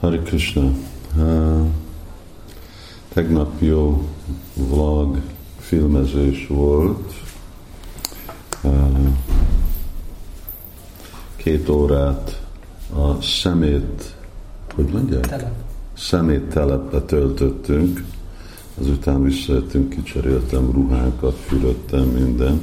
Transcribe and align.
Hari 0.00 0.18
Krishna. 0.18 0.72
Uh, 1.16 1.66
tegnap 3.08 3.52
jó 3.58 4.08
vlog 4.54 5.20
filmezés 5.58 6.46
volt. 6.46 7.12
Uh, 8.62 9.08
két 11.36 11.68
órát 11.68 12.42
a 12.94 13.22
szemét, 13.22 14.14
hogy 14.74 14.86
mondják? 14.86 15.26
Telep. 15.26 15.52
Szemét 15.96 16.48
telepbe 16.48 17.00
töltöttünk. 17.00 18.04
Azután 18.80 19.22
visszajöttünk, 19.22 19.88
kicseréltem 19.88 20.70
ruhákat, 20.72 21.36
fürödtem 21.36 22.04
minden. 22.04 22.60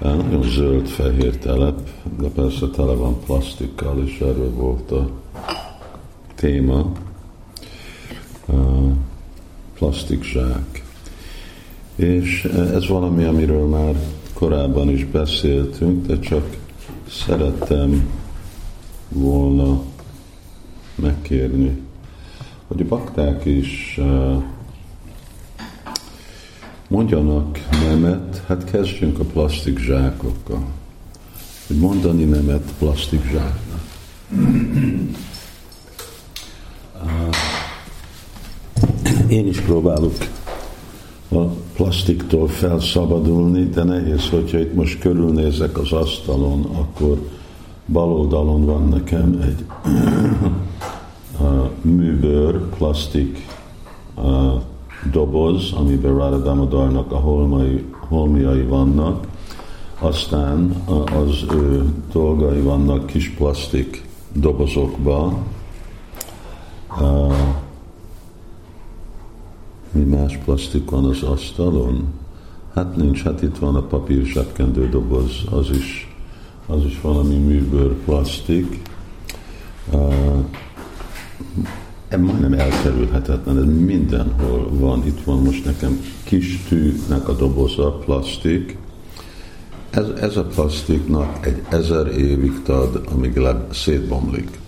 Nagyon 0.00 0.42
zöld-fehér 0.42 1.38
telep, 1.38 1.88
de 2.18 2.28
persze 2.28 2.66
tele 2.66 2.92
van 2.92 3.20
plastikkal, 3.20 4.02
és 4.04 4.20
erről 4.20 4.50
volt 4.50 4.90
a 4.90 5.10
téma. 6.38 6.92
Plastikzsák. 9.74 10.82
És 11.94 12.44
ez 12.44 12.88
valami, 12.88 13.24
amiről 13.24 13.66
már 13.66 13.94
korábban 14.32 14.90
is 14.90 15.04
beszéltünk, 15.04 16.06
de 16.06 16.18
csak 16.18 16.56
szerettem 17.08 18.08
volna 19.08 19.82
megkérni, 20.94 21.78
hogy 22.66 22.80
a 22.80 22.84
bakták 22.84 23.44
is 23.44 24.00
mondjanak 26.88 27.58
nemet, 27.70 28.42
hát 28.46 28.64
kezdjünk 28.64 29.18
a 29.18 29.24
plastik 29.24 29.78
zsákokkal. 29.78 30.66
Hogy 31.66 31.76
mondani 31.76 32.24
nemet 32.24 32.72
plastik 32.78 33.22
zsáknak. 33.30 33.82
Én 39.28 39.46
is 39.46 39.60
próbálok 39.60 40.12
a 41.30 41.42
plastiktól 41.74 42.48
felszabadulni, 42.48 43.64
de 43.64 43.84
nehéz, 43.84 44.28
hogyha 44.28 44.58
itt 44.58 44.74
most 44.74 44.98
körülnézek 44.98 45.78
az 45.78 45.92
asztalon, 45.92 46.64
akkor 46.64 47.28
bal 47.86 48.12
oldalon 48.12 48.64
van 48.64 48.88
nekem 48.88 49.40
egy 49.42 49.64
műbőr, 51.96 52.68
plastik 52.68 53.46
doboz, 55.12 55.72
amiben 55.72 56.16
Radha 56.16 57.04
a 57.08 57.16
holmai, 57.16 57.84
holmiai 58.08 58.62
vannak, 58.62 59.26
aztán 59.98 60.84
az 61.26 61.44
ő 61.52 61.94
dolgai 62.12 62.60
vannak 62.60 63.06
kis 63.06 63.30
plastik 63.30 64.04
dobozokba. 64.32 65.38
Mi 69.92 70.02
más 70.02 70.38
plastik 70.44 70.90
van 70.90 71.04
az 71.04 71.22
asztalon? 71.22 72.04
Hát 72.74 72.96
nincs, 72.96 73.22
hát 73.22 73.42
itt 73.42 73.58
van 73.58 73.74
a 73.74 73.82
papír 73.82 74.24
zsebkendő 74.24 74.88
doboz, 74.88 75.44
az 75.50 75.70
is, 75.70 76.16
az 76.66 76.84
is 76.84 77.00
valami 77.00 77.34
műbőr 77.34 77.94
plastik 78.04 78.80
ez 82.08 82.20
majdnem 82.20 82.52
elkerülhetetlen, 82.52 83.58
ez 83.58 83.64
mindenhol 83.64 84.68
van. 84.70 85.06
Itt 85.06 85.24
van 85.24 85.42
most 85.42 85.64
nekem 85.64 86.00
kis 86.24 86.64
tűnek 86.68 87.28
a 87.28 87.32
doboza, 87.32 87.92
plastik. 87.92 88.76
Ez, 89.90 90.06
ez 90.20 90.36
a 90.36 90.44
plastiknak 90.44 91.46
egy 91.46 91.62
ezer 91.68 92.06
évig 92.06 92.62
tad, 92.62 93.02
amíg 93.14 93.36
le, 93.36 93.66
szétbomlik. 93.72 94.58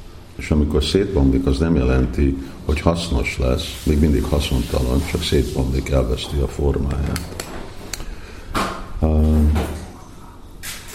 És 0.40 0.50
amikor 0.50 0.84
szétbomlik, 0.84 1.46
az 1.46 1.58
nem 1.58 1.74
jelenti, 1.74 2.36
hogy 2.64 2.80
hasznos 2.80 3.38
lesz, 3.38 3.82
még 3.86 4.00
mindig 4.00 4.24
haszontalan, 4.24 5.00
csak 5.10 5.22
szétbomlik, 5.22 5.88
elveszti 5.88 6.36
a 6.36 6.48
formáját. 6.48 7.44
Uh, 9.00 9.50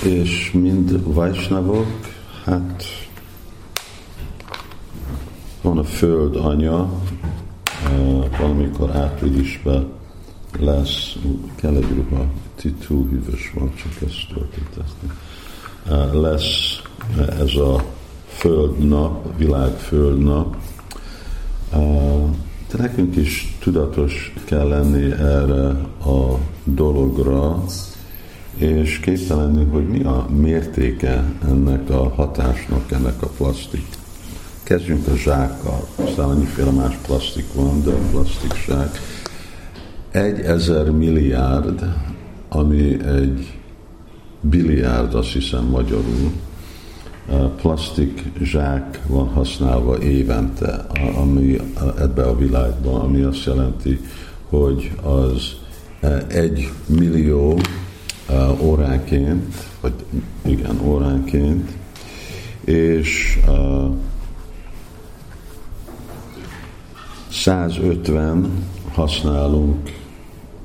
és 0.03 0.51
mind 0.51 1.13
Vajsnavok, 1.13 1.87
hát 2.43 2.83
van 5.61 5.77
a 5.77 5.83
föld 5.83 6.35
anya, 6.35 6.89
valamikor 8.39 8.95
áprilisban 8.95 9.91
lesz, 10.59 11.15
kell 11.55 11.75
egy 11.75 11.89
ruha, 11.95 12.25
túl 12.87 13.07
hűvös 13.09 13.51
van, 13.55 13.73
csak 13.75 13.91
ezt 14.07 14.27
töltöttezni. 14.33 15.11
Lesz 16.19 16.81
ez 17.39 17.55
a 17.55 17.94
földnap, 18.45 19.37
világföldnap, 19.37 20.55
de 22.71 22.77
nekünk 22.77 23.15
is 23.15 23.57
tudatos 23.59 24.33
kell 24.43 24.67
lenni 24.67 25.11
erre 25.11 25.67
a 26.05 26.39
dologra, 26.63 27.63
és 28.55 28.99
képtelenni, 28.99 29.63
hogy 29.63 29.87
mi 29.87 30.03
a 30.03 30.25
mértéke 30.35 31.23
ennek 31.47 31.89
a 31.89 32.13
hatásnak, 32.15 32.91
ennek 32.91 33.21
a 33.21 33.27
plastik. 33.27 33.85
Kezdjünk 34.63 35.07
a 35.07 35.15
zsákkal, 35.15 35.87
aztán 35.95 36.29
annyiféle 36.29 36.71
más 36.71 36.97
plastik 37.05 37.53
van, 37.53 37.83
de 37.83 37.91
a 37.91 38.09
plastik 38.11 38.53
zsák. 38.65 38.99
Egy 40.11 40.39
ezer 40.39 40.91
milliárd, 40.91 41.93
ami 42.49 43.05
egy 43.05 43.59
biliárd, 44.41 45.13
azt 45.13 45.31
hiszem 45.31 45.65
magyarul, 45.65 46.31
plastik 47.61 48.23
zsák 48.41 49.01
van 49.07 49.27
használva 49.27 50.01
évente, 50.01 50.85
ami 51.15 51.57
ebbe 51.99 52.23
a 52.23 52.37
világban, 52.37 53.01
ami 53.01 53.21
azt 53.21 53.45
jelenti, 53.45 53.99
hogy 54.49 54.91
az 55.01 55.55
egy 56.27 56.71
millió 56.85 57.59
óránként, 58.61 59.55
vagy 59.81 59.93
igen, 60.41 60.79
óránként, 60.83 61.71
és 62.63 63.39
150 67.31 68.63
használunk 68.93 69.91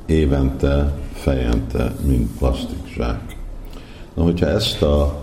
évente, 0.07 0.95
fejente, 1.13 1.95
mint 2.07 2.31
plastikzsák. 2.39 3.37
Na, 4.15 4.23
hogyha 4.23 4.47
ezt 4.47 4.83
a 4.83 5.23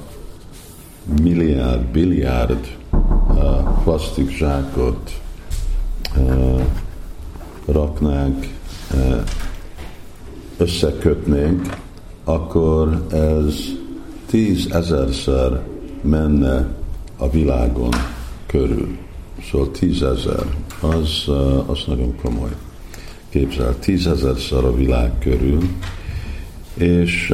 milliárd, 1.22 1.82
biliárd 1.82 2.78
uh, 2.92 3.84
plastikzsákot 3.84 5.22
uh, 6.18 6.62
raknánk, 7.66 8.48
uh, 8.94 9.24
összekötnénk, 10.58 11.78
akkor 12.24 13.08
ez 13.12 13.56
tízezerszer 14.26 15.62
menne 16.02 16.68
a 17.18 17.30
világon 17.30 17.94
körül. 18.46 18.98
Szóval 19.52 19.72
tízezer, 19.72 20.46
az, 20.82 21.28
az 21.66 21.84
nagyon 21.88 22.16
komoly. 22.22 22.56
Képzel, 23.30 23.80
tízezerszer 23.80 24.64
a 24.64 24.76
világ 24.76 25.12
körül, 25.20 25.62
és 26.74 27.34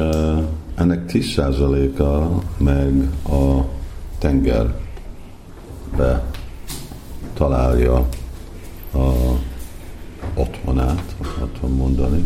ennek 0.76 1.06
tíz 1.06 1.26
százaléka 1.26 2.42
meg 2.58 3.10
a 3.30 3.66
tengerbe 4.18 4.74
találja 7.34 8.08
a 8.94 9.12
otthonát, 10.34 11.16
otthon 11.42 11.72
mondani. 11.72 12.26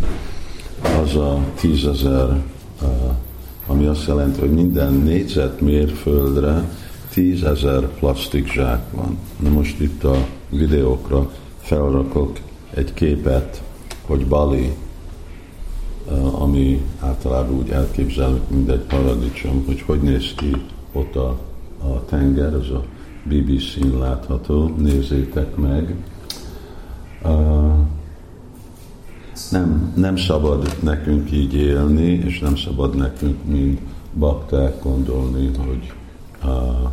Az 1.02 1.16
a 1.16 1.40
tízezer, 1.60 2.44
ami 3.68 3.86
azt 3.86 4.08
jelenti, 4.08 4.40
hogy 4.40 4.54
minden 4.54 4.94
négyzetmérföldre 4.94 6.70
tízezer 7.14 7.88
plastik 7.88 8.52
zsák 8.52 8.92
van. 8.92 9.18
Na 9.40 9.50
most 9.50 9.80
itt 9.80 10.04
a 10.04 10.26
videókra 10.50 11.32
felrakok 11.60 12.38
egy 12.74 12.94
képet, 12.94 13.62
hogy 14.06 14.28
Bali, 14.28 14.76
ami 16.32 16.82
általában 17.00 17.58
úgy 17.58 17.70
elképzelünk, 17.70 18.50
mint 18.50 18.70
egy 18.70 18.80
paradicsom, 18.80 19.64
hogy 19.66 19.82
hogy 19.82 20.02
néz 20.02 20.34
ki 20.36 20.52
ott 20.92 21.16
a, 21.16 21.40
a 21.84 22.06
tenger, 22.06 22.54
ez 22.54 22.70
a 22.70 22.84
BBC-n 23.24 23.98
látható, 24.00 24.74
nézzétek 24.78 25.56
meg. 25.56 25.96
Uh, 27.24 27.74
nem, 29.52 29.94
nem 29.96 30.16
szabad 30.16 30.76
nekünk 30.82 31.32
így 31.32 31.54
élni, 31.54 32.12
és 32.12 32.40
nem 32.40 32.56
szabad 32.56 32.96
nekünk, 32.96 33.46
mint 33.46 33.80
bakták 34.14 34.84
gondolni, 34.84 35.52
hogy 35.58 35.94
uh, 36.44 36.90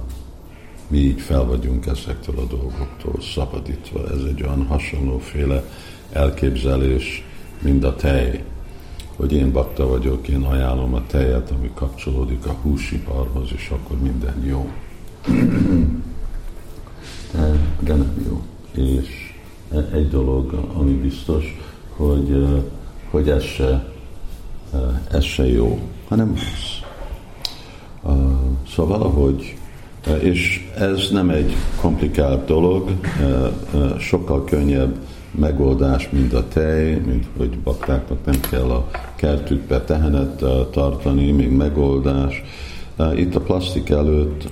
mi 0.88 0.98
így 0.98 1.20
fel 1.20 1.44
vagyunk 1.44 1.86
ezektől 1.86 2.38
a 2.38 2.46
dolgoktól 2.56 3.20
szabadítva. 3.34 4.08
Ez 4.10 4.22
egy 4.28 4.42
olyan 4.42 4.66
hasonlóféle 4.66 5.64
elképzelés, 6.12 7.24
mint 7.62 7.84
a 7.84 7.96
tej 7.96 8.44
hogy 9.16 9.32
én 9.32 9.52
bakta 9.52 9.86
vagyok, 9.86 10.28
én 10.28 10.42
ajánlom 10.42 10.94
a 10.94 11.06
tejet, 11.06 11.50
ami 11.50 11.70
kapcsolódik 11.74 12.46
a 12.46 12.52
húsiparhoz, 12.62 13.48
és 13.54 13.72
akkor 13.72 13.98
minden 13.98 14.44
jó. 14.46 14.70
De, 17.32 17.58
de 17.80 17.94
nem 17.94 18.24
jó. 18.28 18.42
És 18.84 19.34
e, 19.72 19.88
egy 19.92 20.08
dolog, 20.08 20.52
ami 20.74 20.92
biztos, 20.92 21.56
hogy, 21.96 22.46
hogy 23.10 23.28
ez 23.28 23.42
se, 23.42 23.92
ez 25.10 25.24
se 25.24 25.46
jó, 25.46 25.78
hanem 26.08 26.28
rossz. 26.28 26.82
Szóval 28.74 28.98
valahogy, 28.98 29.56
és 30.20 30.70
ez 30.78 31.08
nem 31.10 31.30
egy 31.30 31.56
komplikált 31.80 32.46
dolog, 32.46 32.90
sokkal 33.98 34.44
könnyebb 34.44 34.96
megoldás, 35.38 36.10
mint 36.10 36.32
a 36.32 36.48
tej, 36.48 37.00
mint 37.06 37.26
hogy 37.36 37.58
baktáknak 37.58 38.24
nem 38.24 38.40
kell 38.50 38.70
a 38.70 38.90
kertükbe 39.14 39.80
tehenet 39.80 40.44
tartani, 40.70 41.30
még 41.30 41.50
megoldás. 41.50 42.42
Itt 43.14 43.34
a 43.34 43.40
plastik 43.40 43.90
előtt 43.90 44.48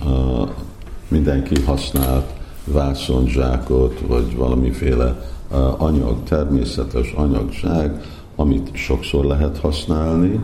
mindenki 1.08 1.60
használt 1.60 2.26
vászonzsákot, 2.64 4.00
vagy 4.06 4.36
valamiféle 4.36 5.30
anyag, 5.76 6.22
természetes 6.22 7.12
anyagság, 7.12 8.02
amit 8.36 8.70
sokszor 8.72 9.24
lehet 9.24 9.58
használni, 9.58 10.40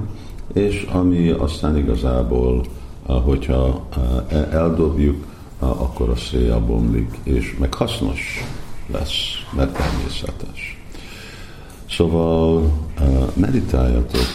és 0.52 0.86
ami 0.92 1.28
aztán 1.28 1.76
igazából, 1.76 2.64
hogyha 3.06 3.88
eldobjuk, 4.50 5.24
akkor 5.58 6.08
a 6.08 6.16
szél 6.16 6.58
bomlik, 6.58 7.18
és 7.22 7.56
meg 7.60 7.74
hasznos 7.74 8.44
lesz, 8.92 9.37
mert 9.56 9.76
természetes. 9.76 10.82
Szóval 11.90 12.72
meditáljatok, 13.34 14.26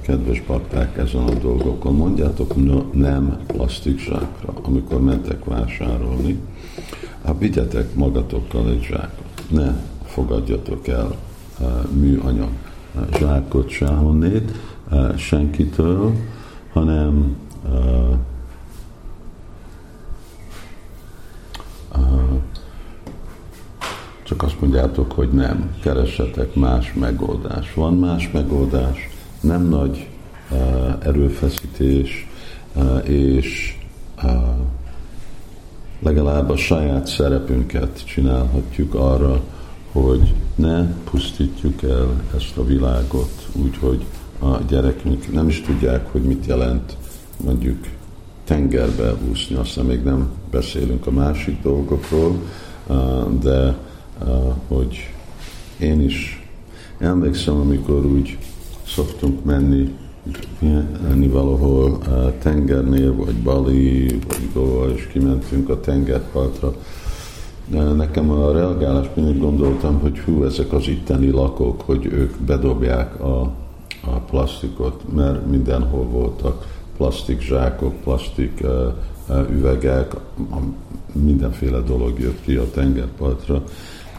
kedves 0.00 0.42
bakták, 0.46 0.98
ezen 0.98 1.22
a 1.22 1.34
dolgokon, 1.34 1.94
mondjátok 1.94 2.54
nem 2.92 3.38
plastik 3.46 3.98
zsákra, 3.98 4.52
amikor 4.62 5.00
mentek 5.00 5.44
vásárolni, 5.44 6.38
hát 7.24 7.38
vigyetek 7.38 7.94
magatokkal 7.94 8.68
egy 8.68 8.82
zsákot, 8.82 9.42
ne 9.50 9.74
fogadjatok 10.04 10.88
el 10.88 11.16
műanyag 11.90 12.50
zsákot 13.18 13.68
sehonnét, 13.68 14.52
senkitől, 15.16 16.12
hanem 16.72 17.36
mondjátok, 24.78 25.12
hogy 25.12 25.28
nem, 25.28 25.70
keressetek 25.82 26.54
más 26.54 26.92
megoldás. 26.94 27.74
Van 27.74 27.94
más 27.94 28.30
megoldás, 28.30 29.08
nem 29.40 29.68
nagy 29.68 30.08
uh, 30.50 30.58
erőfeszítés, 31.02 32.28
uh, 32.74 33.08
és 33.08 33.76
uh, 34.22 34.32
legalább 36.02 36.50
a 36.50 36.56
saját 36.56 37.06
szerepünket 37.06 38.04
csinálhatjuk 38.04 38.94
arra, 38.94 39.40
hogy 39.92 40.34
ne 40.54 40.86
pusztítjuk 41.10 41.82
el 41.82 42.22
ezt 42.36 42.56
a 42.56 42.64
világot 42.64 43.48
úgy, 43.52 43.76
hogy 43.80 44.04
a 44.38 44.58
gyerekünk 44.68 45.32
nem 45.32 45.48
is 45.48 45.60
tudják, 45.60 46.12
hogy 46.12 46.22
mit 46.22 46.46
jelent 46.46 46.96
mondjuk 47.44 47.78
tengerbe 48.44 49.14
úszni, 49.30 49.56
aztán 49.56 49.84
még 49.84 50.02
nem 50.02 50.28
beszélünk 50.50 51.06
a 51.06 51.10
másik 51.10 51.62
dolgokról, 51.62 52.36
de 53.40 53.76
hogy 54.68 55.14
én 55.78 56.00
is 56.00 56.48
emlékszem, 56.98 57.60
amikor 57.60 58.06
úgy 58.06 58.38
szoktunk 58.86 59.44
menni 59.44 59.96
menni 61.02 61.28
valahol 61.28 61.98
tengernél, 62.38 63.14
vagy 63.14 63.34
Bali, 63.34 64.06
vagy 64.06 64.48
Goa, 64.52 64.90
és 64.90 65.06
kimentünk 65.06 65.68
a 65.68 65.80
tengerpartra. 65.80 66.74
Nekem 67.96 68.30
a 68.30 68.52
reagálás 68.52 69.06
mindig 69.14 69.40
gondoltam, 69.40 69.98
hogy 69.98 70.18
hú, 70.18 70.44
ezek 70.44 70.72
az 70.72 70.88
itteni 70.88 71.30
lakók, 71.30 71.80
hogy 71.80 72.06
ők 72.06 72.38
bedobják 72.40 73.20
a, 73.20 73.40
a 74.04 74.18
plastikot, 74.30 75.02
mert 75.14 75.46
mindenhol 75.46 76.04
voltak 76.04 76.66
plastik 76.96 77.40
zsákok, 77.40 77.94
plastik 77.94 78.64
üvegek, 79.50 80.14
mindenféle 81.12 81.80
dolog 81.80 82.20
jött 82.20 82.40
ki 82.44 82.54
a 82.54 82.70
tengerpartra. 82.70 83.62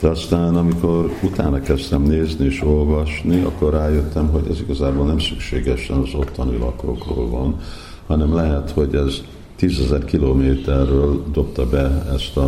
De 0.01 0.07
aztán, 0.07 0.55
amikor 0.55 1.11
utána 1.23 1.61
kezdtem 1.61 2.01
nézni 2.01 2.45
és 2.45 2.61
olvasni, 2.61 3.41
akkor 3.41 3.73
rájöttem, 3.73 4.27
hogy 4.27 4.47
ez 4.49 4.59
igazából 4.59 5.05
nem 5.05 5.19
szükségesen 5.19 5.97
az 5.97 6.13
ottani 6.13 6.57
lakókról 6.57 7.29
van, 7.29 7.59
hanem 8.07 8.33
lehet, 8.33 8.71
hogy 8.71 8.95
ez 8.95 9.21
tízezer 9.55 10.05
kilométerről 10.05 11.23
dobta 11.31 11.69
be 11.69 12.05
ezt 12.13 12.37
a, 12.37 12.47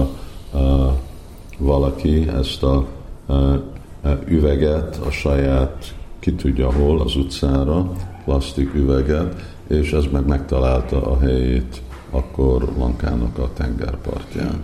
a 0.57 0.97
valaki, 1.57 2.27
ezt 2.27 2.63
a, 2.63 2.85
a, 3.25 3.33
a 3.33 4.19
üveget 4.27 4.99
a 5.05 5.09
saját, 5.09 5.95
ki 6.19 6.33
tudja 6.33 6.71
hol, 6.71 7.01
az 7.01 7.15
utcára, 7.15 7.91
plastik 8.25 8.73
üveget, 8.73 9.55
és 9.67 9.91
ez 9.91 10.03
meg 10.11 10.25
megtalálta 10.25 11.01
a 11.01 11.19
helyét 11.19 11.81
akkor 12.11 12.73
Lankának 12.77 13.37
a 13.37 13.49
tengerpartján. 13.53 14.59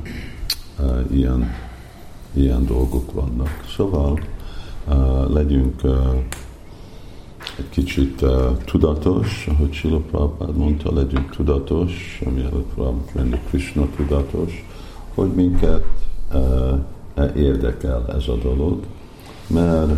Ilyen 1.11 1.66
ilyen 2.37 2.65
dolgok 2.65 3.11
vannak. 3.11 3.65
Szóval 3.75 4.19
uh, 4.87 5.29
legyünk 5.33 5.83
uh, 5.83 5.91
egy 7.57 7.69
kicsit 7.69 8.21
uh, 8.21 8.57
tudatos, 8.65 9.47
ahogy 9.49 9.73
Sila 9.73 9.99
Prabhupád 9.99 10.57
mondta, 10.57 10.93
legyünk 10.93 11.29
tudatos, 11.29 12.21
ami 12.25 12.41
előtt 12.41 12.73
lenni 13.13 13.39
Krishna 13.49 13.87
tudatos, 13.95 14.65
hogy 15.13 15.29
minket 15.33 15.85
uh, 16.33 16.79
érdekel 17.35 18.05
ez 18.15 18.27
a 18.27 18.35
dolog, 18.35 18.79
mert 19.47 19.91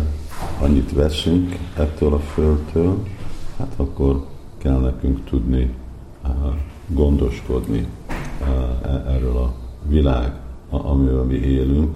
annyit 0.60 0.92
veszünk 0.92 1.56
ettől 1.76 2.12
a 2.12 2.18
földtől, 2.18 2.96
hát 3.58 3.72
akkor 3.76 4.26
kell 4.58 4.78
nekünk 4.78 5.24
tudni 5.24 5.74
uh, 6.24 6.30
gondoskodni 6.86 7.86
uh, 8.40 9.14
erről 9.14 9.36
a 9.36 9.54
világ, 9.88 10.40
amivel 10.70 11.22
mi 11.22 11.34
élünk, 11.34 11.94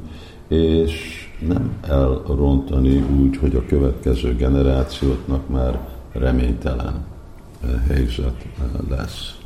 és 0.54 1.24
nem 1.46 1.72
elrontani 1.82 3.04
úgy, 3.20 3.36
hogy 3.36 3.56
a 3.56 3.66
következő 3.66 4.34
generációknak 4.36 5.48
már 5.48 5.88
reménytelen 6.12 7.04
helyzet 7.88 8.46
lesz. 8.88 9.38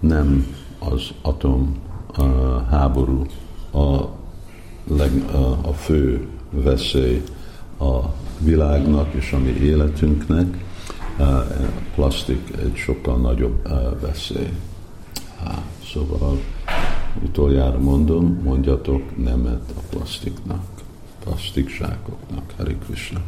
Nem 0.00 0.46
az 0.78 1.10
atom 1.22 1.76
a 2.14 2.22
háború 2.70 3.26
a, 3.72 3.96
leg, 4.88 5.10
a, 5.32 5.68
a 5.68 5.72
fő 5.72 6.26
veszély 6.50 7.22
a 7.78 8.00
világnak 8.38 9.12
és 9.12 9.32
a 9.32 9.38
mi 9.38 9.50
életünknek, 9.50 10.64
plastik 11.94 12.52
egy 12.62 12.74
sokkal 12.74 13.16
nagyobb 13.16 13.68
veszély. 14.00 14.52
Szóval 15.92 16.40
utoljára 17.24 17.78
mondom, 17.78 18.40
mondjatok 18.44 19.16
nemet 19.16 19.72
a 19.76 19.80
plastiknak, 19.90 20.64
plastik 21.24 21.68
zsákoknak. 21.68 22.52
Hari 22.56 22.76
Krishna. 22.86 23.20